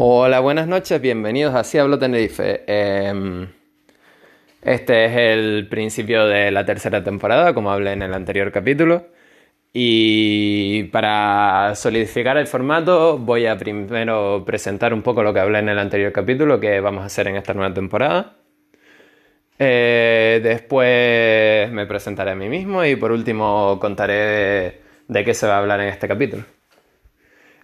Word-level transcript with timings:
Hola, 0.00 0.38
buenas 0.38 0.68
noches, 0.68 1.00
bienvenidos 1.00 1.56
a 1.56 1.64
Si 1.64 1.76
Hablo 1.76 1.98
Tenerife. 1.98 2.62
Em, 2.68 3.48
este 4.62 5.06
es 5.06 5.16
el 5.16 5.68
principio 5.68 6.24
de 6.26 6.52
la 6.52 6.64
tercera 6.64 7.02
temporada, 7.02 7.52
como 7.52 7.72
hablé 7.72 7.94
en 7.94 8.02
el 8.02 8.14
anterior 8.14 8.52
capítulo. 8.52 9.08
Y 9.72 10.84
para 10.92 11.74
solidificar 11.74 12.36
el 12.36 12.46
formato, 12.46 13.18
voy 13.18 13.46
a 13.46 13.58
primero 13.58 14.44
presentar 14.46 14.94
un 14.94 15.02
poco 15.02 15.24
lo 15.24 15.34
que 15.34 15.40
hablé 15.40 15.58
en 15.58 15.68
el 15.70 15.80
anterior 15.80 16.12
capítulo, 16.12 16.60
que 16.60 16.78
vamos 16.78 17.02
a 17.02 17.06
hacer 17.06 17.26
en 17.26 17.34
esta 17.34 17.54
nueva 17.54 17.74
temporada. 17.74 18.36
Eh, 19.58 20.40
después 20.44 21.72
me 21.72 21.86
presentaré 21.86 22.30
a 22.30 22.36
mí 22.36 22.48
mismo 22.48 22.84
y 22.84 22.94
por 22.94 23.10
último 23.10 23.78
contaré 23.80 24.80
de 25.08 25.24
qué 25.24 25.34
se 25.34 25.48
va 25.48 25.56
a 25.56 25.58
hablar 25.58 25.80
en 25.80 25.88
este 25.88 26.06
capítulo. 26.06 26.57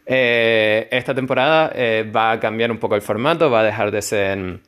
Eh, 0.06 0.88
esta 0.90 1.14
temporada 1.14 1.72
eh, 1.74 2.10
va 2.14 2.32
a 2.32 2.40
cambiar 2.40 2.70
un 2.70 2.78
poco 2.78 2.94
el 2.94 3.02
formato, 3.02 3.50
va 3.50 3.60
a 3.60 3.64
dejar 3.64 3.90
de 3.90 4.02
ser 4.02 4.60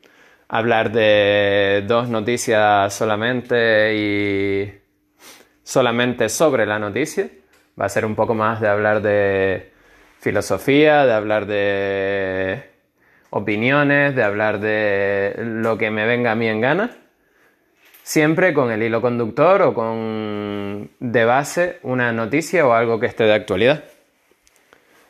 hablar 0.49 0.93
de 0.93 1.85
dos 1.87 2.09
noticias 2.09 2.95
solamente 2.95 3.95
y 3.97 4.73
solamente 5.63 6.29
sobre 6.29 6.67
la 6.67 6.79
noticia. 6.79 7.29
Va 7.79 7.87
a 7.87 7.89
ser 7.89 8.07
un 8.07 8.15
poco 8.15 8.35
más 8.35 8.61
de 8.61 8.69
hablar 8.69 9.03
de 9.03 9.73
filosofía, 10.21 11.05
de 11.05 11.13
hablar 11.13 11.47
de 11.47 12.63
opiniones, 13.31 14.15
de 14.15 14.23
hablar 14.23 14.61
de 14.61 15.35
lo 15.39 15.77
que 15.77 15.91
me 15.91 16.07
venga 16.07 16.33
a 16.33 16.35
mí 16.35 16.49
en 16.49 16.61
gana. 16.61 16.91
Siempre 18.03 18.55
con 18.55 18.71
el 18.71 18.83
hilo 18.83 19.03
conductor 19.03 19.63
o 19.63 19.75
con 19.75 20.91
de 21.01 21.25
base 21.25 21.81
una 21.83 22.13
noticia 22.13 22.67
o 22.67 22.73
algo 22.73 23.01
que 23.01 23.07
esté 23.07 23.25
de 23.25 23.35
actualidad. 23.35 23.85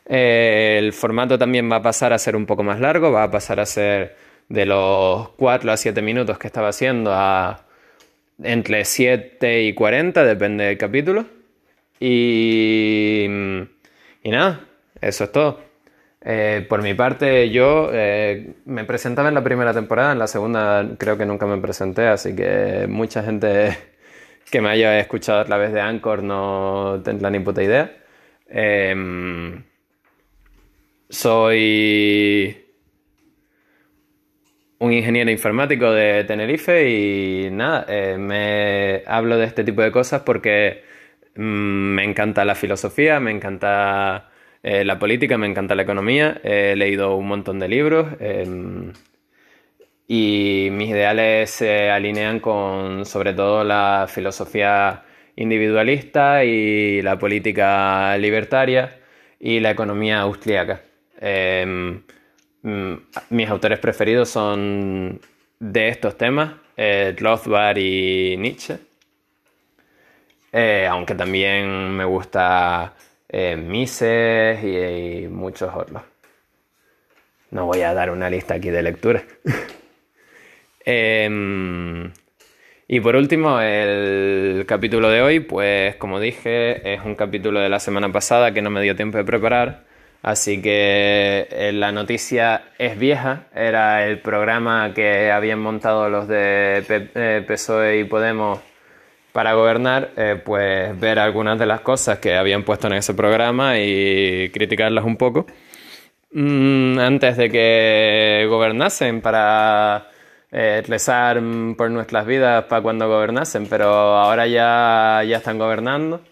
Eh, 0.09 0.77
el 0.79 0.93
formato 0.93 1.39
también 1.39 1.71
va 1.71 1.77
a 1.77 1.83
pasar 1.83 2.13
a 2.13 2.19
ser 2.19 2.37
un 2.37 2.47
poco 2.47 2.63
más 2.63 2.81
largo, 2.81 3.11
va 3.11 3.25
a 3.25 3.31
pasar 3.31 3.61
a 3.61 3.67
ser 3.67 4.17
de 4.49 4.67
los 4.67 5.31
4 5.31 5.73
a 5.73 5.77
7 5.77 6.01
minutos 6.03 6.39
que 6.39 6.47
estaba 6.47 6.69
haciendo 6.69 7.13
a 7.13 7.67
entre 8.43 8.85
7 8.85 9.65
y 9.65 9.75
40, 9.75 10.25
depende 10.25 10.65
del 10.65 10.79
capítulo. 10.79 11.27
Y, 11.99 13.25
y 14.23 14.31
nada, 14.31 14.61
eso 15.01 15.25
es 15.25 15.33
todo. 15.33 15.61
Eh, 16.29 16.67
por 16.69 16.83
mi 16.83 16.95
parte, 16.95 17.51
yo 17.51 17.91
eh, 17.93 18.55
me 18.65 18.85
presentaba 18.85 19.29
en 19.29 19.35
la 19.35 19.45
primera 19.45 19.73
temporada, 19.73 20.13
en 20.13 20.19
la 20.19 20.27
segunda 20.27 20.85
creo 20.99 21.17
que 21.17 21.25
nunca 21.27 21.47
me 21.47 21.59
presenté, 21.59 22.09
así 22.09 22.35
que 22.35 22.87
mucha 22.89 23.23
gente 23.23 23.77
que 24.51 24.61
me 24.61 24.71
haya 24.71 24.99
escuchado 24.99 25.41
a 25.41 25.45
través 25.45 25.73
de 25.73 25.81
Anchor 25.81 26.23
no 26.23 27.01
tendrá 27.05 27.31
ni 27.31 27.41
puta 27.41 27.63
idea. 27.63 27.97
Eh, 28.49 28.95
soy 31.09 32.67
un 34.79 34.93
ingeniero 34.93 35.31
informático 35.31 35.91
de 35.91 36.25
Tenerife 36.25 36.91
y 36.91 37.51
nada, 37.51 37.87
eh, 37.89 38.17
me 38.19 39.03
hablo 39.07 39.39
de 39.39 39.47
este 39.47 39.65
tipo 39.65 39.83
de 39.83 39.91
cosas 39.93 40.23
porque 40.23 40.85
mm, 41.35 41.41
me 41.41 42.05
encanta 42.05 42.45
la 42.45 42.55
filosofía, 42.55 43.21
me 43.21 43.31
encanta 43.31 44.31
eh, 44.63 44.85
la 44.85 44.99
política, 44.99 45.39
me 45.39 45.47
encanta 45.47 45.75
la 45.75 45.83
economía, 45.83 46.41
he 46.45 46.77
leído 46.77 47.17
un 47.17 47.29
montón 47.29 47.59
de 47.59 47.69
libros 47.69 48.09
em, 48.21 48.93
y 50.09 50.69
mis 50.73 50.91
ideales 50.91 51.51
se 51.51 51.91
alinean 51.91 52.41
con 52.41 53.07
sobre 53.07 53.33
todo 53.35 53.65
la 53.65 54.07
filosofía 54.09 55.05
individualista 55.37 56.45
y 56.45 57.03
la 57.03 57.19
política 57.19 58.17
libertaria 58.19 58.99
y 59.41 59.61
la 59.61 59.71
economía 59.71 60.21
austríaca. 60.21 60.83
Em, 61.21 62.03
mm, 62.63 62.95
mis 63.31 63.49
autores 63.49 63.79
preferidos 63.79 64.29
son 64.29 65.21
de 65.59 65.89
estos 65.89 66.17
temas, 66.17 66.55
eh, 66.77 67.15
Rothbard 67.19 67.79
y 67.79 68.37
Nietzsche. 68.37 68.79
Eh, 70.53 70.87
aunque 70.89 71.15
también 71.15 71.91
me 71.91 72.05
gusta 72.05 72.95
eh, 73.29 73.57
Mises 73.57 74.63
y, 74.65 75.29
muchos 75.29 75.75
otros. 75.75 76.03
No 77.51 77.67
voy 77.67 77.83
a 77.83 77.95
dar 77.95 78.11
una 78.11 78.31
lista 78.31 78.55
aquí 78.55 78.71
de 78.71 78.83
lecturas. 78.83 79.25
Em, 80.89 82.13
y 82.87 83.01
por 83.01 83.17
último, 83.17 83.61
el 83.61 84.65
capítulo 84.69 85.11
de 85.11 85.21
hoy, 85.21 85.41
pues 85.41 85.97
como 85.97 86.21
dije, 86.21 86.95
es 86.95 87.01
un 87.05 87.17
capítulo 87.17 87.59
de 87.59 87.69
la 87.69 87.81
semana 87.81 88.13
pasada 88.13 88.55
que 88.55 88.63
no 88.63 88.71
me 88.71 88.81
dio 88.83 88.95
tiempo 88.95 89.19
de 89.19 89.25
preparar. 89.25 89.85
Así 90.23 90.61
que 90.61 91.47
eh, 91.51 91.73
la 91.73 91.93
noticia 91.93 92.65
es 92.79 92.99
vieja, 92.99 93.45
era 93.55 94.07
el 94.07 94.19
programa 94.19 94.93
que 94.93 95.31
habían 95.31 95.61
montado 95.61 96.09
los 96.09 96.27
de 96.27 97.45
PSOE 97.47 97.95
eh, 97.95 98.01
y 98.01 98.05
Podemos 98.05 98.61
para 99.33 99.55
gobernar, 99.55 100.11
eh, 100.17 100.41
pues 100.43 100.99
ver 100.99 101.19
algunas 101.19 101.59
de 101.59 101.67
las 101.67 101.81
cosas 101.83 102.19
que 102.19 102.37
habían 102.37 102.65
puesto 102.65 102.87
en 102.89 102.95
ese 102.95 103.15
programa 103.15 103.79
y 103.79 104.51
criticarlas 104.51 105.05
un 105.05 105.17
poco 105.17 105.47
mm, 106.33 106.99
antes 106.99 107.37
de 107.37 107.51
que 107.51 108.47
gobernasen 108.49 109.21
para 109.21 110.11
rezar 110.51 111.41
por 111.77 111.91
nuestras 111.91 112.27
vidas 112.27 112.65
para 112.65 112.83
cuando 112.83 113.09
gobernasen, 113.09 113.67
pero 113.69 113.89
ahora 114.17 114.47
ya, 114.47 115.23
ya 115.25 115.37
están 115.37 115.59
gobernando. 115.59 116.23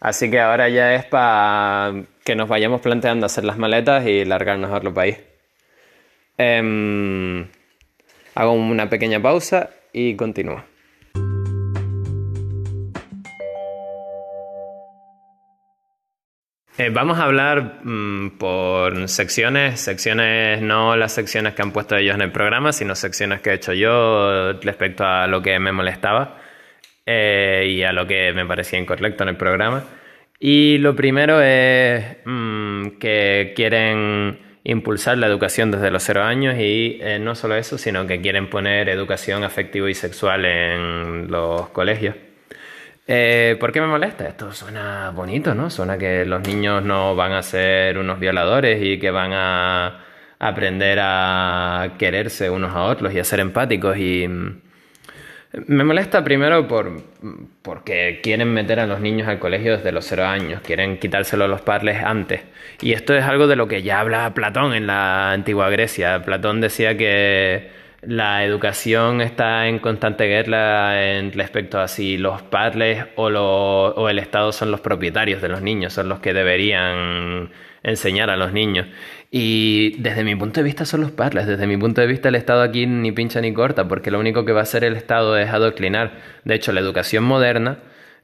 Así 0.00 0.30
que 0.30 0.38
ahora 0.40 0.68
ya 0.68 0.94
es 0.94 1.04
para 1.06 1.92
que 2.28 2.36
nos 2.36 2.46
vayamos 2.46 2.82
planteando 2.82 3.24
hacer 3.24 3.42
las 3.44 3.56
maletas 3.56 4.06
y 4.06 4.22
largarnos 4.22 4.70
a 4.70 4.76
otro 4.76 4.92
país. 4.92 5.16
Em, 6.36 7.46
hago 8.34 8.52
una 8.52 8.90
pequeña 8.90 9.18
pausa 9.18 9.70
y 9.94 10.14
continúo. 10.14 10.62
Eh, 16.76 16.90
vamos 16.92 17.18
a 17.18 17.24
hablar 17.24 17.80
mm, 17.82 18.36
por 18.36 19.08
secciones, 19.08 19.80
secciones 19.80 20.60
no 20.60 20.96
las 20.96 21.12
secciones 21.12 21.54
que 21.54 21.62
han 21.62 21.72
puesto 21.72 21.96
ellos 21.96 22.14
en 22.14 22.20
el 22.20 22.30
programa, 22.30 22.74
sino 22.74 22.94
secciones 22.94 23.40
que 23.40 23.52
he 23.52 23.54
hecho 23.54 23.72
yo 23.72 24.52
respecto 24.60 25.02
a 25.02 25.26
lo 25.26 25.40
que 25.40 25.58
me 25.58 25.72
molestaba 25.72 26.36
eh, 27.06 27.66
y 27.70 27.82
a 27.84 27.92
lo 27.92 28.06
que 28.06 28.34
me 28.34 28.44
parecía 28.44 28.78
incorrecto 28.78 29.22
en 29.22 29.30
el 29.30 29.36
programa. 29.38 29.82
Y 30.40 30.78
lo 30.78 30.94
primero 30.94 31.40
es 31.42 32.18
mm, 32.24 32.98
que 33.00 33.52
quieren 33.56 34.38
impulsar 34.64 35.18
la 35.18 35.26
educación 35.26 35.70
desde 35.70 35.90
los 35.90 36.02
cero 36.02 36.22
años 36.22 36.56
y 36.58 36.98
eh, 37.00 37.18
no 37.18 37.34
solo 37.34 37.56
eso, 37.56 37.78
sino 37.78 38.06
que 38.06 38.20
quieren 38.20 38.50
poner 38.50 38.88
educación 38.88 39.42
afectiva 39.42 39.90
y 39.90 39.94
sexual 39.94 40.44
en 40.44 41.30
los 41.30 41.70
colegios. 41.70 42.14
Eh, 43.06 43.56
¿Por 43.58 43.72
qué 43.72 43.80
me 43.80 43.86
molesta? 43.86 44.28
Esto 44.28 44.52
suena 44.52 45.10
bonito, 45.10 45.54
¿no? 45.54 45.70
Suena 45.70 45.96
que 45.96 46.26
los 46.26 46.42
niños 46.46 46.84
no 46.84 47.16
van 47.16 47.32
a 47.32 47.42
ser 47.42 47.96
unos 47.98 48.20
violadores 48.20 48.82
y 48.82 48.98
que 48.98 49.10
van 49.10 49.32
a 49.32 50.04
aprender 50.38 50.98
a 51.00 51.94
quererse 51.98 52.50
unos 52.50 52.74
a 52.74 52.82
otros 52.82 53.12
y 53.14 53.18
a 53.18 53.24
ser 53.24 53.40
empáticos 53.40 53.96
y 53.96 54.28
mm, 54.28 54.60
me 55.52 55.84
molesta 55.84 56.22
primero 56.24 56.68
por, 56.68 57.02
porque 57.62 58.20
quieren 58.22 58.52
meter 58.52 58.80
a 58.80 58.86
los 58.86 59.00
niños 59.00 59.28
al 59.28 59.38
colegio 59.38 59.76
desde 59.76 59.92
los 59.92 60.04
cero 60.04 60.26
años, 60.26 60.60
quieren 60.60 60.98
quitárselo 60.98 61.44
a 61.44 61.48
los 61.48 61.62
padres 61.62 62.02
antes. 62.02 62.42
Y 62.80 62.92
esto 62.92 63.14
es 63.14 63.24
algo 63.24 63.46
de 63.46 63.56
lo 63.56 63.66
que 63.66 63.82
ya 63.82 64.00
habla 64.00 64.34
Platón 64.34 64.74
en 64.74 64.86
la 64.86 65.32
antigua 65.32 65.70
Grecia. 65.70 66.22
Platón 66.22 66.60
decía 66.60 66.96
que 66.96 67.70
la 68.02 68.44
educación 68.44 69.20
está 69.20 69.66
en 69.66 69.80
constante 69.80 70.24
guerra 70.26 71.16
en 71.16 71.32
respecto 71.32 71.80
a 71.80 71.88
si 71.88 72.16
los 72.16 72.42
padres 72.42 73.06
o, 73.16 74.08
el 74.08 74.18
Estado 74.18 74.52
son 74.52 74.70
los 74.70 74.80
propietarios 74.80 75.42
de 75.42 75.48
los 75.48 75.62
niños, 75.62 75.92
son 75.92 76.08
los 76.08 76.20
que 76.20 76.32
deberían 76.32 77.50
enseñar 77.82 78.30
a 78.30 78.36
los 78.36 78.52
niños. 78.52 78.86
Y 79.30 80.00
desde 80.00 80.24
mi 80.24 80.34
punto 80.36 80.60
de 80.60 80.64
vista 80.64 80.84
son 80.84 81.02
los 81.02 81.10
padres, 81.10 81.46
desde 81.46 81.66
mi 81.66 81.76
punto 81.76 82.00
de 82.00 82.06
vista 82.06 82.28
el 82.28 82.36
Estado 82.36 82.62
aquí 82.62 82.86
ni 82.86 83.12
pincha 83.12 83.40
ni 83.40 83.52
corta, 83.52 83.88
porque 83.88 84.10
lo 84.10 84.20
único 84.20 84.44
que 84.44 84.52
va 84.52 84.60
a 84.60 84.62
hacer 84.62 84.84
el 84.84 84.96
Estado 84.96 85.36
es 85.36 85.50
adoctrinar. 85.50 86.12
De 86.44 86.54
hecho, 86.54 86.72
la 86.72 86.80
educación 86.80 87.24
moderna 87.24 87.78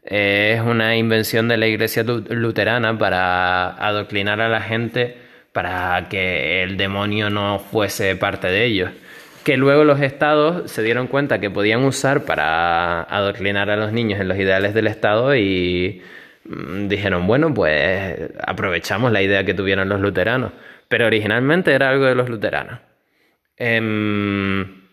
eh, 0.04 0.54
es 0.56 0.62
una 0.62 0.96
invención 0.96 1.48
de 1.48 1.56
la 1.56 1.66
Iglesia 1.66 2.04
luterana 2.04 2.96
para 2.96 3.70
adoctrinar 3.70 4.40
a 4.40 4.48
la 4.48 4.60
gente 4.60 5.18
para 5.52 6.08
que 6.08 6.62
el 6.62 6.76
demonio 6.76 7.30
no 7.30 7.58
fuese 7.58 8.16
parte 8.16 8.48
de 8.48 8.64
ellos. 8.64 8.90
Que 9.44 9.56
luego 9.56 9.84
los 9.84 10.00
estados 10.00 10.70
se 10.70 10.82
dieron 10.82 11.06
cuenta 11.06 11.38
que 11.38 11.50
podían 11.50 11.84
usar 11.84 12.24
para 12.24 13.02
adoctrinar 13.02 13.70
a 13.70 13.76
los 13.76 13.92
niños 13.92 14.20
en 14.20 14.28
los 14.28 14.38
ideales 14.38 14.74
del 14.74 14.86
Estado 14.86 15.36
y 15.36 16.02
mm, 16.44 16.88
dijeron, 16.88 17.26
bueno, 17.26 17.52
pues 17.52 18.30
aprovechamos 18.46 19.12
la 19.12 19.22
idea 19.22 19.44
que 19.44 19.54
tuvieron 19.54 19.88
los 19.88 20.00
luteranos 20.00 20.52
pero 20.88 21.06
originalmente 21.06 21.72
era 21.72 21.90
algo 21.90 22.04
de 22.04 22.14
los 22.14 22.28
luteranos. 22.28 22.78
Em, 23.56 24.83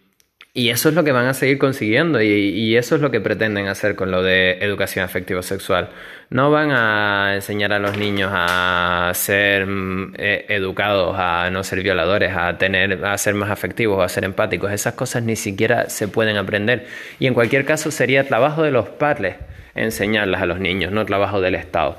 Y 0.54 0.70
eso 0.70 0.90
es 0.90 0.96
lo 0.96 1.06
que 1.06 1.14
van 1.14 1.28
a 1.28 1.34
seguir 1.34 1.58
consiguiendo 1.58 2.22
y, 2.22 2.76
eso 2.76 2.96
es 2.96 3.02
lo 3.02 3.10
que 3.10 3.22
pretenden 3.22 3.70
hacer 3.70 3.96
con 3.96 4.12
lo 4.12 4.22
de 4.22 4.58
educación 4.60 5.06
afectivo-sexual. 5.06 5.90
No 6.30 6.52
van 6.52 6.72
a 6.72 7.36
enseñar 7.36 7.72
a 7.72 7.80
los 7.80 7.98
niños 7.98 8.32
a 8.34 9.12
ser 9.16 9.66
mm, 9.66 10.16
e, 10.18 10.46
educados, 10.50 11.16
a 11.18 11.50
no 11.52 11.64
ser 11.64 11.82
violadores, 11.82 12.36
a, 12.36 12.58
tener, 12.58 13.06
a 13.06 13.18
ser 13.18 13.34
más 13.34 13.50
afectivos, 13.50 14.04
a 14.04 14.10
ser 14.10 14.26
empáticos. 14.26 14.74
Esas 14.74 14.94
cosas 14.96 15.24
ni 15.24 15.38
siquiera 15.38 15.90
se 15.90 16.10
pueden 16.10 16.36
aprender. 16.36 16.86
Y 17.18 17.28
en 17.28 17.34
cualquier 17.34 17.64
caso 17.64 17.90
sería 17.90 18.28
trabajo 18.28 18.62
de 18.64 18.72
los 18.72 18.90
padres 18.90 19.36
enseñarlas 19.74 20.42
a 20.42 20.46
los 20.46 20.60
niños, 20.60 20.92
no 20.92 21.06
trabajo 21.06 21.40
del 21.40 21.56
Estado. 21.56 21.98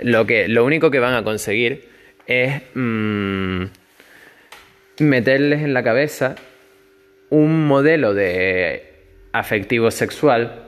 Lo, 0.00 0.24
que, 0.24 0.46
lo 0.46 0.64
único 0.64 0.92
que 0.92 1.00
van 1.00 1.14
a 1.14 1.24
conseguir 1.24 1.88
es 2.28 2.62
mm, 2.74 3.64
meterles 5.00 5.62
en 5.62 5.74
la 5.74 5.82
cabeza 5.82 6.36
un 7.32 7.66
modelo 7.66 8.12
de 8.12 8.92
afectivo 9.32 9.90
sexual 9.90 10.64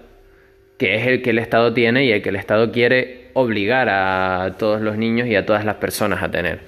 que 0.79 0.97
es 0.97 1.07
el 1.07 1.21
que 1.21 1.31
el 1.31 1.39
Estado 1.39 1.75
tiene 1.75 2.07
y 2.07 2.13
el 2.13 2.23
que 2.23 2.31
el 2.31 2.37
Estado 2.37 2.73
quiere 2.73 3.27
obligar 3.35 3.91
a 3.91 4.55
todos 4.59 4.81
los 4.81 4.97
niños 4.97 5.29
y 5.29 5.37
a 5.37 5.45
todas 5.45 5.67
las 5.67 5.77
personas 5.77 6.23
a 6.23 6.31
tener. 6.31 6.61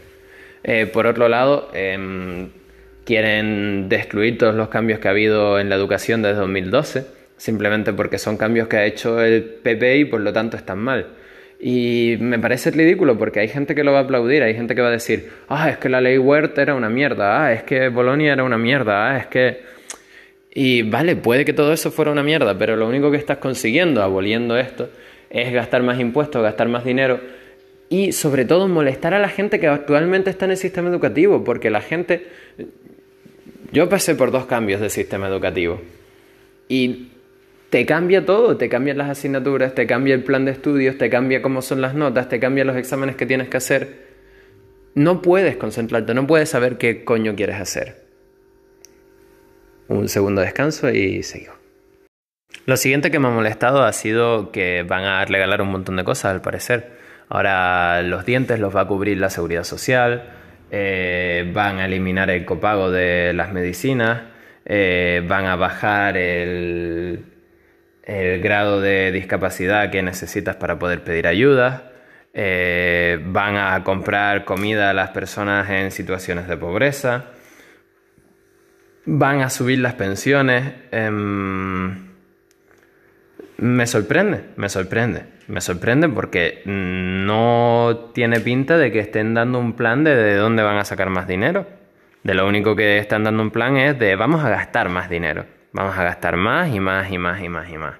Eh, 0.64 0.84
por 0.84 1.06
otro 1.06 1.30
lado, 1.30 1.70
em, 1.72 2.50
quieren 3.04 3.88
destruir 3.88 4.36
todos 4.36 4.54
los 4.54 4.68
cambios 4.68 4.98
que 4.98 5.08
ha 5.08 5.12
habido 5.12 5.58
en 5.58 5.70
la 5.70 5.76
educación 5.76 6.20
desde 6.20 6.40
2012, 6.40 7.06
simplemente 7.38 7.94
porque 7.94 8.18
son 8.18 8.36
cambios 8.36 8.68
que 8.68 8.76
ha 8.76 8.84
hecho 8.84 9.22
el 9.22 9.42
PP 9.44 9.96
y 9.96 10.04
por 10.04 10.20
lo 10.20 10.30
tanto 10.32 10.58
están 10.58 10.78
mal. 10.78 11.06
Y 11.58 12.18
me 12.20 12.38
parece 12.38 12.70
ridículo 12.70 13.16
porque 13.16 13.40
hay 13.40 13.48
gente 13.48 13.74
que 13.74 13.82
lo 13.82 13.92
va 13.92 14.00
a 14.00 14.02
aplaudir, 14.02 14.42
hay 14.42 14.54
gente 14.54 14.74
que 14.74 14.82
va 14.82 14.88
a 14.88 14.90
decir, 14.90 15.30
ah, 15.48 15.70
es 15.70 15.78
que 15.78 15.88
la 15.88 16.02
ley 16.02 16.18
Wert 16.18 16.58
era 16.58 16.74
una 16.74 16.90
mierda, 16.90 17.46
ah, 17.46 17.52
es 17.54 17.62
que 17.62 17.88
Bolonia 17.88 18.34
era 18.34 18.44
una 18.44 18.58
mierda, 18.58 19.10
ah, 19.10 19.18
es 19.18 19.26
que 19.26 19.76
y 20.58 20.80
vale, 20.80 21.16
puede 21.16 21.44
que 21.44 21.52
todo 21.52 21.70
eso 21.74 21.90
fuera 21.90 22.10
una 22.10 22.22
mierda, 22.22 22.56
pero 22.56 22.76
lo 22.76 22.88
único 22.88 23.10
que 23.10 23.18
estás 23.18 23.36
consiguiendo 23.36 24.02
aboliendo 24.02 24.56
esto 24.56 24.88
es 25.28 25.52
gastar 25.52 25.82
más 25.82 26.00
impuestos, 26.00 26.42
gastar 26.42 26.66
más 26.70 26.82
dinero 26.82 27.20
y 27.90 28.12
sobre 28.12 28.46
todo 28.46 28.66
molestar 28.66 29.12
a 29.12 29.18
la 29.18 29.28
gente 29.28 29.60
que 29.60 29.66
actualmente 29.66 30.30
está 30.30 30.46
en 30.46 30.52
el 30.52 30.56
sistema 30.56 30.88
educativo, 30.88 31.44
porque 31.44 31.68
la 31.68 31.82
gente... 31.82 32.28
Yo 33.70 33.90
pasé 33.90 34.14
por 34.14 34.30
dos 34.30 34.46
cambios 34.46 34.80
de 34.80 34.88
sistema 34.88 35.28
educativo 35.28 35.82
y 36.70 37.08
te 37.68 37.84
cambia 37.84 38.24
todo, 38.24 38.56
te 38.56 38.70
cambian 38.70 38.96
las 38.96 39.10
asignaturas, 39.10 39.74
te 39.74 39.86
cambia 39.86 40.14
el 40.14 40.24
plan 40.24 40.46
de 40.46 40.52
estudios, 40.52 40.96
te 40.96 41.10
cambia 41.10 41.42
cómo 41.42 41.60
son 41.60 41.82
las 41.82 41.94
notas, 41.94 42.30
te 42.30 42.40
cambia 42.40 42.64
los 42.64 42.78
exámenes 42.78 43.16
que 43.16 43.26
tienes 43.26 43.50
que 43.50 43.58
hacer. 43.58 44.06
No 44.94 45.20
puedes 45.20 45.58
concentrarte, 45.58 46.14
no 46.14 46.26
puedes 46.26 46.48
saber 46.48 46.78
qué 46.78 47.04
coño 47.04 47.36
quieres 47.36 47.56
hacer 47.56 48.05
un 49.88 50.08
segundo 50.08 50.40
descanso 50.40 50.90
y 50.90 51.22
seguimos. 51.22 51.56
Lo 52.66 52.76
siguiente 52.76 53.10
que 53.10 53.18
me 53.18 53.28
ha 53.28 53.30
molestado 53.30 53.84
ha 53.84 53.92
sido 53.92 54.50
que 54.50 54.82
van 54.82 55.04
a 55.04 55.24
regalar 55.24 55.62
un 55.62 55.70
montón 55.70 55.96
de 55.96 56.04
cosas, 56.04 56.32
al 56.32 56.40
parecer. 56.40 56.96
Ahora 57.28 58.02
los 58.02 58.24
dientes 58.24 58.58
los 58.58 58.74
va 58.74 58.82
a 58.82 58.86
cubrir 58.86 59.18
la 59.18 59.30
seguridad 59.30 59.64
social, 59.64 60.30
eh, 60.70 61.50
van 61.54 61.78
a 61.78 61.86
eliminar 61.86 62.30
el 62.30 62.44
copago 62.44 62.90
de 62.90 63.32
las 63.34 63.52
medicinas, 63.52 64.22
eh, 64.64 65.24
van 65.28 65.46
a 65.46 65.56
bajar 65.56 66.16
el, 66.16 67.24
el, 68.02 68.40
grado 68.40 68.80
de 68.80 69.12
discapacidad 69.12 69.90
que 69.90 70.02
necesitas 70.02 70.56
para 70.56 70.78
poder 70.78 71.04
pedir 71.04 71.28
ayuda, 71.28 71.92
eh, 72.34 73.20
van 73.26 73.56
a 73.56 73.82
comprar 73.84 74.44
comida 74.44 74.90
a 74.90 74.92
las 74.92 75.10
personas 75.10 75.70
en 75.70 75.92
situaciones 75.92 76.48
de 76.48 76.56
pobreza 76.56 77.26
van 79.06 79.40
a 79.40 79.50
subir 79.50 79.78
las 79.78 79.94
pensiones. 79.94 80.74
Em, 80.90 82.06
me 83.58 83.86
sorprende, 83.86 84.44
me 84.56 84.68
sorprende, 84.68 85.24
me 85.48 85.60
sorprende 85.60 86.08
porque 86.08 86.62
no 86.66 88.10
tiene 88.12 88.40
pinta 88.40 88.76
de 88.76 88.92
que 88.92 89.00
estén 89.00 89.32
dando 89.32 89.58
un 89.58 89.72
plan 89.72 90.04
de, 90.04 90.14
de 90.14 90.36
dónde 90.36 90.62
van 90.62 90.76
a 90.76 90.84
sacar 90.84 91.08
más 91.08 91.26
dinero. 91.26 91.66
De 92.22 92.34
lo 92.34 92.46
único 92.46 92.74
que 92.74 92.98
están 92.98 93.24
dando 93.24 93.42
un 93.42 93.50
plan 93.50 93.76
es 93.76 93.98
de 93.98 94.16
vamos 94.16 94.44
a 94.44 94.50
gastar 94.50 94.88
más 94.88 95.08
dinero, 95.08 95.46
vamos 95.72 95.96
a 95.96 96.02
gastar 96.02 96.36
más 96.36 96.74
y 96.74 96.80
más 96.80 97.10
y 97.10 97.18
más 97.18 97.40
y 97.40 97.48
más 97.48 97.70
y 97.70 97.78
más. 97.78 97.94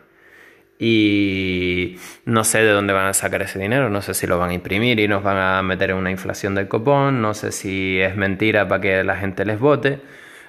Y 0.79 1.97
no 2.27 2.45
sé 2.45 2.59
de 2.59 2.71
dónde 2.71 2.93
van 2.93 3.07
a 3.07 3.15
sacar 3.15 3.41
ese 3.43 3.59
dinero, 3.59 3.89
no 3.89 4.03
sé 4.03 4.13
si 4.13 4.27
lo 4.27 4.39
van 4.39 4.51
a 4.51 4.55
imprimir 4.55 5.01
y 5.01 5.09
nos 5.09 5.23
van 5.23 5.39
a 5.39 5.63
meter 5.63 5.91
en 5.91 5.97
una 5.97 6.11
inflación 6.11 6.55
del 6.55 6.69
copón, 6.69 7.23
no 7.23 7.33
sé 7.33 7.53
si 7.53 7.99
es 8.01 8.15
mentira 8.17 8.69
para 8.69 8.81
que 8.81 9.05
la 9.05 9.17
gente 9.17 9.45
les 9.47 9.59
vote. 9.59 10.01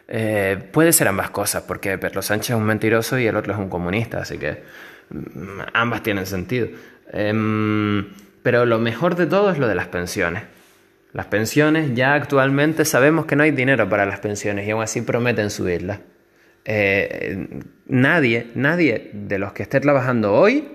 Eh, 0.08 0.58
puede 0.72 0.94
ser 0.94 1.08
ambas 1.08 1.30
cosas, 1.30 1.64
porque 1.64 1.98
Pedro 1.98 2.22
Sánchez 2.22 2.52
es 2.52 2.56
un 2.56 2.64
mentiroso 2.64 3.20
y 3.20 3.28
el 3.28 3.36
otro 3.36 3.54
es 3.54 3.60
un 3.60 3.70
comunista, 3.70 4.20
así 4.20 4.38
que 4.38 4.64
mm, 5.10 5.62
ambas 5.74 6.04
tienen 6.04 6.26
sentido. 6.26 6.70
Em, 7.12 8.08
pero 8.44 8.66
lo 8.66 8.80
mejor 8.80 9.16
de 9.16 9.26
todo 9.26 9.52
es 9.52 9.58
lo 9.58 9.68
de 9.68 9.76
las 9.76 9.88
pensiones. 9.88 10.44
Las 11.14 11.26
pensiones, 11.28 11.94
ya 11.96 12.14
actualmente 12.14 12.86
sabemos 12.86 13.26
que 13.26 13.36
no 13.36 13.44
hay 13.44 13.52
dinero 13.52 13.90
para 13.90 14.06
las 14.06 14.20
pensiones 14.20 14.68
y 14.68 14.72
aún 14.72 14.84
así 14.84 15.02
prometen 15.02 15.50
subirlas. 15.50 16.00
Eh, 16.66 17.48
nadie, 17.88 18.48
nadie 18.56 19.12
de 19.14 19.40
los 19.40 19.54
que 19.54 19.64
esté 19.64 19.80
trabajando 19.80 20.34
hoy 20.34 20.68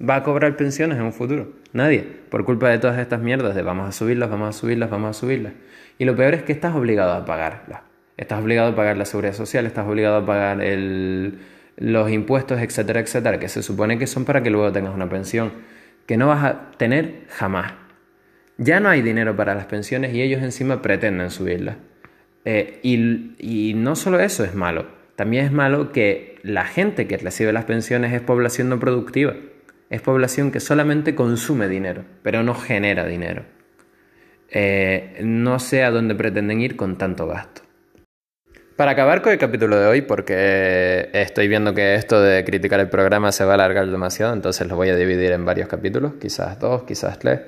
va 0.00 0.16
a 0.16 0.22
cobrar 0.22 0.56
pensiones 0.56 0.98
en 0.98 1.04
un 1.04 1.12
futuro. 1.12 1.52
Nadie. 1.72 2.04
Por 2.30 2.44
culpa 2.44 2.68
de 2.70 2.78
todas 2.78 2.98
estas 2.98 3.20
mierdas 3.20 3.54
de 3.54 3.62
vamos 3.62 3.88
a 3.88 3.92
subirlas, 3.92 4.30
vamos 4.30 4.56
a 4.56 4.58
subirlas, 4.58 4.90
vamos 4.90 5.16
a 5.16 5.20
subirlas. 5.20 5.52
Y 5.98 6.04
lo 6.04 6.16
peor 6.16 6.34
es 6.34 6.42
que 6.42 6.52
estás 6.52 6.74
obligado 6.74 7.12
a 7.12 7.24
pagarlas. 7.24 7.80
Estás 8.16 8.42
obligado 8.42 8.70
a 8.70 8.76
pagar 8.76 8.96
la 8.96 9.04
seguridad 9.04 9.34
social, 9.34 9.66
estás 9.66 9.86
obligado 9.86 10.16
a 10.16 10.26
pagar 10.26 10.58
los 11.76 12.10
impuestos, 12.10 12.60
etcétera, 12.60 13.00
etcétera, 13.00 13.38
que 13.38 13.48
se 13.48 13.62
supone 13.62 13.98
que 13.98 14.06
son 14.06 14.24
para 14.24 14.42
que 14.42 14.50
luego 14.50 14.72
tengas 14.72 14.94
una 14.94 15.08
pensión, 15.08 15.52
que 16.06 16.16
no 16.16 16.28
vas 16.28 16.44
a 16.44 16.70
tener 16.78 17.24
jamás. 17.28 17.74
Ya 18.56 18.80
no 18.80 18.88
hay 18.88 19.02
dinero 19.02 19.36
para 19.36 19.54
las 19.54 19.66
pensiones 19.66 20.14
y 20.14 20.22
ellos 20.22 20.42
encima 20.42 20.80
pretenden 20.80 21.30
subirlas. 21.30 21.76
Eh, 22.46 22.80
y, 22.82 23.74
no 23.74 23.96
solo 23.96 24.20
eso 24.20 24.44
es 24.44 24.54
malo, 24.54 24.86
también 25.16 25.44
es 25.44 25.52
malo 25.52 25.92
que 25.92 26.38
la 26.42 26.64
gente 26.64 27.06
que 27.06 27.18
recibe 27.18 27.52
las 27.52 27.64
pensiones 27.64 28.12
es 28.14 28.20
población 28.20 28.68
no 28.68 28.78
productiva, 28.78 29.34
es 29.90 30.00
población 30.00 30.52
que 30.52 30.60
solamente 30.60 31.14
consume 31.14 31.68
dinero, 31.68 32.04
pero 32.22 32.42
no 32.42 32.54
genera 32.54 33.04
dinero. 33.04 33.42
Eh, 34.48 35.20
no 35.22 35.58
sé 35.58 35.82
a 35.82 35.90
dónde 35.90 36.14
pretenden 36.14 36.60
ir 36.60 36.76
con 36.76 36.96
tanto 36.96 37.26
gasto. 37.26 37.65
Para 38.76 38.90
acabar 38.90 39.22
con 39.22 39.32
el 39.32 39.38
capítulo 39.38 39.78
de 39.78 39.86
hoy, 39.86 40.02
porque 40.02 41.08
estoy 41.14 41.48
viendo 41.48 41.72
que 41.72 41.94
esto 41.94 42.20
de 42.20 42.44
criticar 42.44 42.78
el 42.78 42.90
programa 42.90 43.32
se 43.32 43.42
va 43.42 43.52
a 43.52 43.54
alargar 43.54 43.86
demasiado, 43.86 44.34
entonces 44.34 44.68
lo 44.68 44.76
voy 44.76 44.90
a 44.90 44.96
dividir 44.96 45.32
en 45.32 45.46
varios 45.46 45.66
capítulos, 45.66 46.12
quizás 46.20 46.60
dos, 46.60 46.82
quizás 46.82 47.18
tres. 47.18 47.40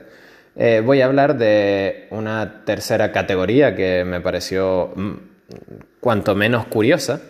Eh, 0.56 0.80
voy 0.82 1.02
a 1.02 1.04
hablar 1.04 1.36
de 1.36 2.06
una 2.12 2.64
tercera 2.64 3.12
categoría 3.12 3.76
que 3.76 4.04
me 4.06 4.22
pareció 4.22 4.90
mm, 4.96 5.12
cuanto 6.00 6.34
menos 6.34 6.64
curiosa, 6.64 7.20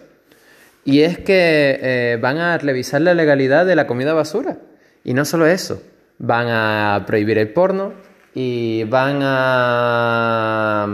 y 0.84 1.02
es 1.02 1.18
que 1.18 1.80
eh, 1.82 2.18
van 2.20 2.38
a 2.38 2.56
revisar 2.56 3.00
la 3.00 3.14
legalidad 3.14 3.66
de 3.66 3.74
la 3.74 3.88
comida 3.88 4.14
basura. 4.14 4.58
Y 5.02 5.12
no 5.12 5.24
solo 5.24 5.48
eso, 5.48 5.82
van 6.18 6.46
a 6.48 7.02
prohibir 7.04 7.36
el 7.38 7.48
porno 7.48 7.94
y 8.32 8.84
van 8.84 9.18
a... 9.22 10.86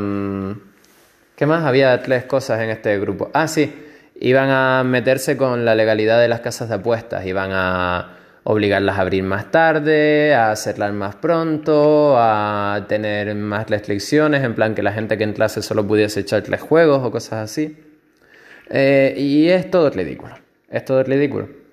¿Qué 1.36 1.46
más? 1.46 1.64
Había 1.64 2.00
tres 2.00 2.24
cosas 2.26 2.60
en 2.60 2.70
este 2.70 2.96
grupo. 3.00 3.30
Ah, 3.34 3.48
sí, 3.48 3.74
iban 4.20 4.50
a 4.50 4.84
meterse 4.84 5.36
con 5.36 5.64
la 5.64 5.74
legalidad 5.74 6.20
de 6.20 6.28
las 6.28 6.40
casas 6.40 6.68
de 6.68 6.76
apuestas, 6.76 7.26
iban 7.26 7.50
a 7.52 8.18
obligarlas 8.44 8.98
a 8.98 9.00
abrir 9.00 9.24
más 9.24 9.50
tarde, 9.50 10.32
a 10.32 10.52
hacerlas 10.52 10.92
más 10.92 11.16
pronto, 11.16 12.14
a 12.16 12.84
tener 12.88 13.34
más 13.34 13.68
restricciones, 13.68 14.44
en 14.44 14.54
plan 14.54 14.76
que 14.76 14.82
la 14.84 14.92
gente 14.92 15.18
que 15.18 15.24
entrase 15.24 15.60
solo 15.60 15.84
pudiese 15.84 16.20
echar 16.20 16.42
tres 16.42 16.60
juegos 16.60 17.02
o 17.02 17.10
cosas 17.10 17.50
así. 17.50 17.78
Eh, 18.70 19.14
y 19.16 19.48
es 19.48 19.68
todo 19.72 19.90
ridículo, 19.90 20.36
es 20.70 20.84
todo 20.84 21.02
ridículo. 21.02 21.63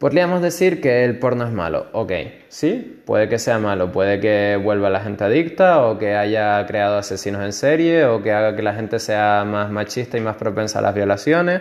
Podríamos 0.00 0.40
decir 0.40 0.80
que 0.80 1.04
el 1.04 1.18
porno 1.18 1.44
es 1.44 1.52
malo. 1.52 1.88
Ok, 1.92 2.10
sí, 2.48 3.02
puede 3.04 3.28
que 3.28 3.38
sea 3.38 3.58
malo, 3.58 3.92
puede 3.92 4.18
que 4.18 4.56
vuelva 4.56 4.88
la 4.88 5.00
gente 5.00 5.24
adicta 5.24 5.82
o 5.82 5.98
que 5.98 6.14
haya 6.14 6.64
creado 6.64 6.96
asesinos 6.96 7.42
en 7.44 7.52
serie 7.52 8.06
o 8.06 8.22
que 8.22 8.32
haga 8.32 8.56
que 8.56 8.62
la 8.62 8.72
gente 8.72 8.98
sea 8.98 9.44
más 9.44 9.70
machista 9.70 10.16
y 10.16 10.22
más 10.22 10.36
propensa 10.36 10.78
a 10.78 10.82
las 10.82 10.94
violaciones. 10.94 11.60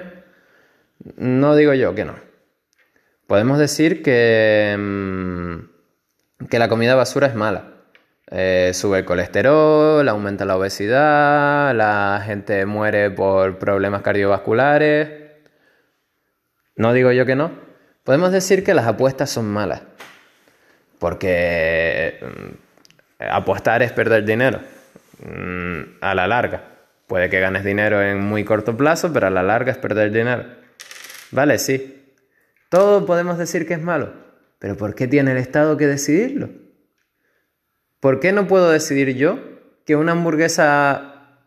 No 1.17 1.53
digo 1.57 1.73
yo 1.73 1.93
que 1.95 2.05
no. 2.05 2.15
Podemos 3.27 3.59
decir 3.59 4.01
que, 4.01 4.73
mm, 4.79 6.45
que 6.47 6.59
la 6.59 6.69
comida 6.69 6.95
basura 6.95 7.27
es 7.27 7.35
mala. 7.35 7.73
Eh, 8.31 8.71
sube 8.73 8.99
el 8.99 9.05
colesterol, 9.05 10.07
aumenta 10.07 10.45
la 10.45 10.55
obesidad, 10.55 11.75
la 11.75 12.21
gente 12.25 12.65
muere 12.65 13.11
por 13.11 13.59
problemas 13.59 14.01
cardiovasculares. 14.01 15.09
No 16.77 16.93
digo 16.93 17.11
yo 17.11 17.25
que 17.25 17.35
no, 17.35 17.68
Podemos 18.09 18.31
decir 18.31 18.63
que 18.63 18.73
las 18.73 18.87
apuestas 18.87 19.29
son 19.29 19.45
malas, 19.45 19.83
porque 20.97 22.19
mm, 22.19 23.23
apostar 23.29 23.83
es 23.83 23.91
perder 23.91 24.25
dinero 24.25 24.61
mm, 25.19 25.81
a 26.01 26.15
la 26.15 26.25
larga. 26.27 26.63
Puede 27.05 27.29
que 27.29 27.39
ganes 27.39 27.63
dinero 27.63 28.01
en 28.01 28.19
muy 28.19 28.43
corto 28.43 28.75
plazo, 28.75 29.13
pero 29.13 29.27
a 29.27 29.29
la 29.29 29.43
larga 29.43 29.71
es 29.71 29.77
perder 29.77 30.11
dinero. 30.11 30.43
Vale, 31.29 31.59
sí. 31.59 32.03
Todo 32.69 33.05
podemos 33.05 33.37
decir 33.37 33.67
que 33.67 33.75
es 33.75 33.81
malo, 33.83 34.11
pero 34.57 34.75
¿por 34.75 34.95
qué 34.95 35.07
tiene 35.07 35.33
el 35.33 35.37
Estado 35.37 35.77
que 35.77 35.85
decidirlo? 35.85 36.49
¿Por 37.99 38.19
qué 38.19 38.31
no 38.31 38.47
puedo 38.47 38.71
decidir 38.71 39.15
yo 39.17 39.37
que 39.85 39.95
una 39.95 40.13
hamburguesa 40.13 41.43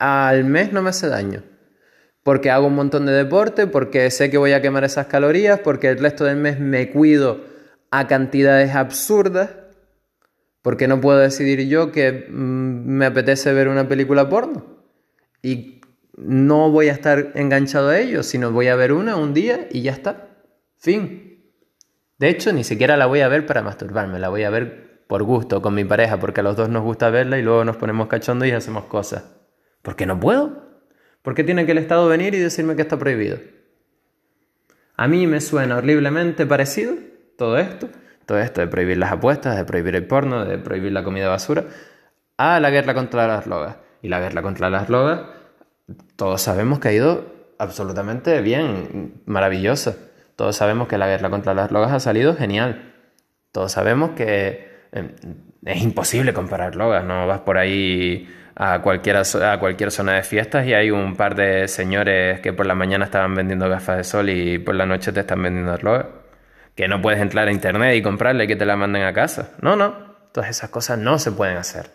al 0.00 0.42
mes 0.42 0.72
no 0.72 0.82
me 0.82 0.90
hace 0.90 1.06
daño? 1.06 1.44
Porque 2.24 2.50
hago 2.50 2.66
un 2.66 2.74
montón 2.74 3.06
de 3.06 3.12
deporte, 3.12 3.68
porque 3.68 4.10
sé 4.10 4.30
que 4.30 4.38
voy 4.38 4.52
a 4.52 4.60
quemar 4.60 4.82
esas 4.82 5.06
calorías, 5.06 5.60
porque 5.60 5.90
el 5.90 5.98
resto 5.98 6.24
del 6.24 6.38
mes 6.38 6.58
me 6.58 6.90
cuido 6.90 7.44
a 7.92 8.08
cantidades 8.08 8.74
absurdas, 8.74 9.50
porque 10.62 10.88
no 10.88 11.00
puedo 11.00 11.18
decidir 11.18 11.68
yo 11.68 11.92
que 11.92 12.26
mm, 12.28 12.86
me 12.86 13.06
apetece 13.06 13.52
ver 13.52 13.68
una 13.68 13.86
película 13.86 14.28
porno. 14.28 14.64
Y 15.42 15.82
no 16.16 16.70
voy 16.70 16.88
a 16.88 16.92
estar 16.92 17.32
enganchado 17.34 17.90
a 17.90 17.98
ello, 18.00 18.22
sino 18.22 18.50
voy 18.50 18.68
a 18.68 18.76
ver 18.76 18.92
una 18.92 19.16
un 19.16 19.34
día 19.34 19.68
y 19.70 19.82
ya 19.82 19.92
está. 19.92 20.38
Fin. 20.78 21.44
De 22.18 22.28
hecho, 22.30 22.52
ni 22.52 22.64
siquiera 22.64 22.96
la 22.96 23.06
voy 23.06 23.20
a 23.20 23.28
ver 23.28 23.44
para 23.44 23.62
masturbarme, 23.62 24.18
la 24.18 24.30
voy 24.30 24.44
a 24.44 24.50
ver 24.50 25.04
por 25.06 25.22
gusto 25.24 25.60
con 25.60 25.74
mi 25.74 25.84
pareja, 25.84 26.18
porque 26.18 26.40
a 26.40 26.42
los 26.42 26.56
dos 26.56 26.70
nos 26.70 26.82
gusta 26.82 27.10
verla 27.10 27.38
y 27.38 27.42
luego 27.42 27.64
nos 27.64 27.76
ponemos 27.76 28.08
cachondos 28.08 28.48
y 28.48 28.52
hacemos 28.52 28.84
cosas. 28.84 29.24
¿Por 29.82 29.96
qué 29.96 30.06
no 30.06 30.18
puedo? 30.18 30.63
¿Por 31.24 31.34
qué 31.34 31.42
tiene 31.42 31.64
que 31.64 31.72
el 31.72 31.78
Estado 31.78 32.06
venir 32.06 32.34
y 32.34 32.38
decirme 32.38 32.76
que 32.76 32.82
está 32.82 32.98
prohibido? 32.98 33.38
A 34.94 35.08
mí 35.08 35.26
me 35.26 35.40
suena 35.40 35.78
horriblemente 35.78 36.44
parecido 36.44 36.96
todo 37.38 37.56
esto, 37.56 37.88
todo 38.26 38.38
esto 38.40 38.60
de 38.60 38.66
prohibir 38.66 38.98
las 38.98 39.10
apuestas, 39.10 39.56
de 39.56 39.64
prohibir 39.64 39.96
el 39.96 40.06
porno, 40.06 40.44
de 40.44 40.58
prohibir 40.58 40.92
la 40.92 41.02
comida 41.02 41.30
basura, 41.30 41.64
a 42.36 42.60
la 42.60 42.68
guerra 42.68 42.92
contra 42.92 43.26
las 43.26 43.46
drogas. 43.46 43.76
Y 44.02 44.08
la 44.08 44.20
guerra 44.20 44.42
contra 44.42 44.68
las 44.68 44.86
drogas, 44.86 45.22
todos 46.16 46.42
sabemos 46.42 46.78
que 46.78 46.88
ha 46.88 46.92
ido 46.92 47.24
absolutamente 47.58 48.42
bien, 48.42 49.22
maravillosa. 49.24 49.96
Todos 50.36 50.54
sabemos 50.54 50.88
que 50.88 50.98
la 50.98 51.06
guerra 51.06 51.30
contra 51.30 51.54
las 51.54 51.70
drogas 51.70 51.90
ha 51.90 52.00
salido 52.00 52.36
genial. 52.36 52.92
Todos 53.50 53.72
sabemos 53.72 54.10
que 54.10 54.68
eh, 54.92 55.14
es 55.64 55.82
imposible 55.82 56.34
comprar 56.34 56.72
drogas, 56.72 57.02
no 57.02 57.26
vas 57.26 57.40
por 57.40 57.56
ahí 57.56 58.28
a, 58.56 58.80
cualquier 58.82 59.16
a 59.16 59.58
cualquier 59.58 59.90
zona 59.90 60.14
de 60.14 60.22
fiestas 60.22 60.66
y 60.66 60.74
hay 60.74 60.90
un 60.90 61.16
par 61.16 61.34
de 61.34 61.68
señores 61.68 62.40
que 62.40 62.52
por 62.52 62.66
la 62.66 62.74
mañana 62.74 63.06
estaban 63.06 63.34
vendiendo 63.34 63.68
gafas 63.68 63.96
de 63.96 64.04
sol 64.04 64.30
y 64.30 64.58
por 64.58 64.74
la 64.74 64.86
noche 64.86 65.12
te 65.12 65.20
están 65.20 65.42
vendiendo 65.42 65.72
drogas. 65.72 66.06
Que 66.74 66.88
no 66.88 67.00
puedes 67.00 67.20
entrar 67.20 67.46
a 67.48 67.52
internet 67.52 67.96
y 67.96 68.02
comprarle 68.02 68.44
y 68.44 68.46
que 68.46 68.56
te 68.56 68.66
la 68.66 68.76
manden 68.76 69.04
a 69.04 69.12
casa. 69.12 69.52
No, 69.60 69.76
no. 69.76 70.14
Todas 70.32 70.50
esas 70.50 70.70
cosas 70.70 70.98
no 70.98 71.18
se 71.20 71.30
pueden 71.30 71.56
hacer. 71.56 71.90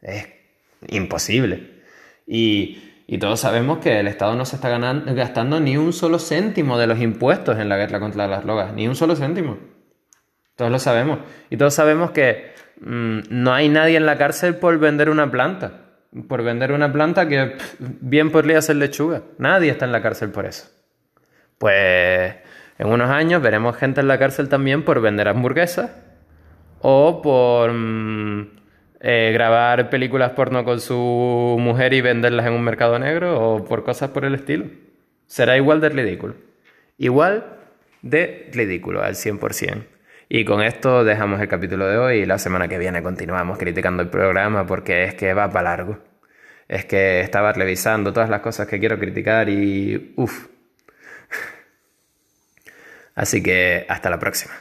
Es 0.00 0.28
imposible. 0.88 1.82
Y, 2.26 2.88
todos 3.20 3.40
sabemos 3.40 3.78
que 3.78 4.00
el 4.00 4.08
Estado 4.08 4.34
no 4.36 4.46
se 4.46 4.56
está 4.56 4.70
gastando 4.70 5.60
ni 5.60 5.76
un 5.76 5.92
solo 5.92 6.18
céntimo 6.18 6.78
de 6.78 6.86
los 6.86 6.98
impuestos 6.98 7.58
en 7.58 7.68
la 7.68 7.76
guerra 7.76 8.00
contra 8.00 8.26
las 8.26 8.42
drogas. 8.42 8.72
Ni 8.72 8.88
un 8.88 8.94
solo 8.94 9.16
céntimo. 9.16 9.58
Todos 10.56 10.70
lo 10.70 10.78
sabemos. 10.78 11.18
Y 11.50 11.56
todos 11.56 11.74
sabemos 11.74 12.12
que 12.12 12.54
mm, 12.80 13.20
no 13.28 13.52
hay 13.52 13.68
nadie 13.68 13.96
en 13.96 14.06
la 14.06 14.16
cárcel 14.16 14.56
por 14.56 14.78
vender 14.78 15.10
una 15.10 15.30
planta. 15.30 15.91
Por 16.28 16.42
vender 16.42 16.72
una 16.72 16.92
planta 16.92 17.28
que 17.28 17.56
bien 17.78 18.30
podría 18.30 18.60
ser 18.60 18.76
lechuga. 18.76 19.22
Nadie 19.38 19.70
está 19.70 19.86
en 19.86 19.92
la 19.92 20.02
cárcel 20.02 20.30
por 20.30 20.46
eso. 20.46 20.68
Pues 21.58 22.34
en 22.78 22.88
unos 22.88 23.10
años 23.10 23.40
veremos 23.40 23.76
gente 23.76 24.00
en 24.00 24.08
la 24.08 24.18
cárcel 24.18 24.48
también 24.48 24.84
por 24.84 25.00
vender 25.00 25.28
hamburguesas 25.28 25.90
o 26.80 27.22
por... 27.22 27.72
Mm, 27.72 28.62
eh, 29.04 29.32
grabar 29.32 29.90
películas 29.90 30.30
porno 30.30 30.64
con 30.64 30.80
su 30.80 31.56
mujer 31.58 31.92
y 31.92 32.00
venderlas 32.00 32.46
en 32.46 32.52
un 32.52 32.62
mercado 32.62 33.00
negro 33.00 33.36
o 33.40 33.64
por 33.64 33.82
cosas 33.82 34.10
por 34.10 34.24
el 34.24 34.36
estilo. 34.36 34.66
Será 35.26 35.56
igual 35.56 35.80
de 35.80 35.88
ridículo. 35.88 36.36
Igual 36.98 37.44
de 38.02 38.48
ridículo 38.52 39.02
al 39.02 39.16
100%. 39.16 39.82
Y 40.34 40.46
con 40.46 40.62
esto 40.62 41.04
dejamos 41.04 41.42
el 41.42 41.48
capítulo 41.48 41.86
de 41.86 41.98
hoy 41.98 42.18
y 42.20 42.24
la 42.24 42.38
semana 42.38 42.66
que 42.66 42.78
viene 42.78 43.02
continuamos 43.02 43.58
criticando 43.58 44.02
el 44.02 44.08
programa 44.08 44.64
porque 44.64 45.04
es 45.04 45.14
que 45.14 45.34
va 45.34 45.50
para 45.50 45.76
largo. 45.76 45.98
Es 46.68 46.86
que 46.86 47.20
estaba 47.20 47.52
revisando 47.52 48.14
todas 48.14 48.30
las 48.30 48.40
cosas 48.40 48.66
que 48.66 48.80
quiero 48.80 48.98
criticar 48.98 49.50
y... 49.50 50.14
uff. 50.16 50.46
Así 53.14 53.42
que 53.42 53.84
hasta 53.86 54.08
la 54.08 54.18
próxima. 54.18 54.54